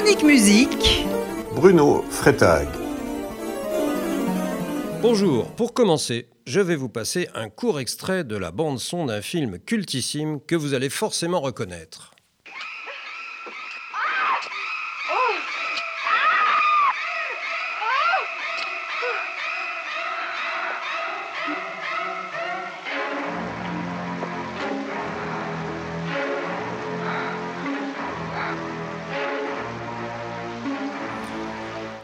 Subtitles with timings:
[0.00, 1.04] Chronique musique.
[1.54, 2.66] Bruno Freitag.
[5.02, 9.58] Bonjour, pour commencer, je vais vous passer un court extrait de la bande-son d'un film
[9.58, 12.12] cultissime que vous allez forcément reconnaître.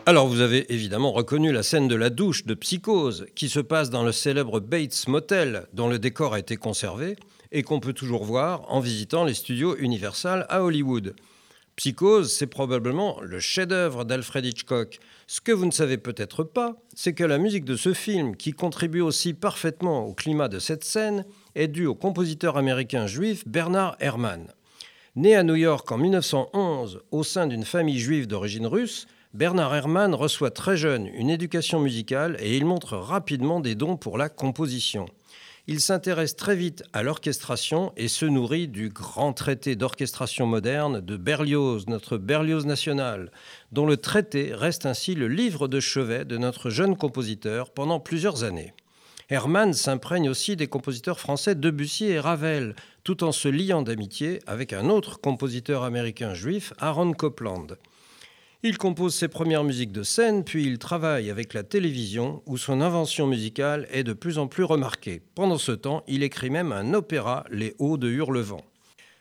[0.09, 3.91] Alors vous avez évidemment reconnu la scène de la douche de Psychose qui se passe
[3.91, 7.17] dans le célèbre Bates Motel dont le décor a été conservé
[7.51, 11.17] et qu'on peut toujours voir en visitant les studios Universal à Hollywood.
[11.75, 15.01] Psychose, c'est probablement le chef-d'œuvre d'Alfred Hitchcock.
[15.27, 18.53] Ce que vous ne savez peut-être pas, c'est que la musique de ce film, qui
[18.53, 21.25] contribue aussi parfaitement au climat de cette scène,
[21.57, 24.53] est due au compositeur américain juif Bernard Herrmann.
[25.17, 30.15] Né à New York en 1911 au sein d'une famille juive d'origine russe, Bernard Herrmann
[30.15, 35.05] reçoit très jeune une éducation musicale et il montre rapidement des dons pour la composition.
[35.67, 41.19] Il s'intéresse très vite à l'orchestration et se nourrit du grand traité d'orchestration moderne de
[41.19, 43.31] Berlioz, notre Berlioz national,
[43.73, 48.43] dont le traité reste ainsi le livre de chevet de notre jeune compositeur pendant plusieurs
[48.43, 48.73] années.
[49.29, 54.73] Hermann s'imprègne aussi des compositeurs français Debussy et Ravel, tout en se liant d'amitié avec
[54.73, 57.77] un autre compositeur américain juif, Aaron Copland.
[58.63, 62.81] Il compose ses premières musiques de scène, puis il travaille avec la télévision, où son
[62.81, 65.21] invention musicale est de plus en plus remarquée.
[65.35, 68.65] Pendant ce temps, il écrit même un opéra, Les Hauts de Hurlevent.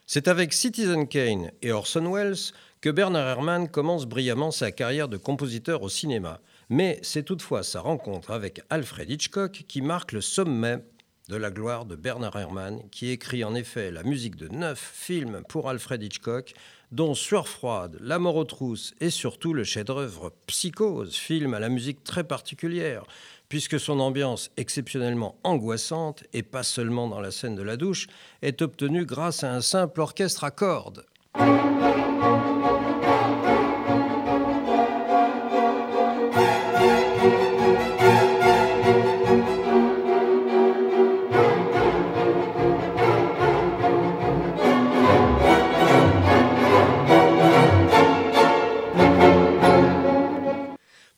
[0.08, 5.18] C'est avec Citizen Kane et Orson Welles que Bernard Herrmann commence brillamment sa carrière de
[5.18, 6.40] compositeur au cinéma.
[6.70, 10.78] Mais c'est toutefois sa rencontre avec Alfred Hitchcock qui marque le sommet
[11.30, 15.42] de la gloire de Bernard Herrmann, qui écrit en effet la musique de neuf films
[15.50, 16.54] pour Alfred Hitchcock,
[16.92, 21.70] dont Sueur froide, La mort aux trousses et surtout le chef-d'œuvre Psychose, film à la
[21.70, 23.04] musique très particulière,
[23.50, 28.08] puisque son ambiance exceptionnellement angoissante, et pas seulement dans la scène de la douche,
[28.42, 31.06] est obtenue grâce à un simple orchestre à cordes.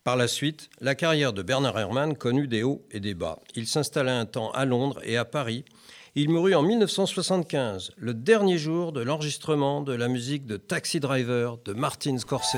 [0.07, 3.39] Par la suite, la carrière de Bernard Herrmann connut des hauts et des bas.
[3.55, 5.65] Il s'installa un temps à Londres et à Paris.
[6.15, 11.57] Il mourut en 1975, le dernier jour de l'enregistrement de la musique de Taxi Driver
[11.65, 12.57] de Martin Scorsese.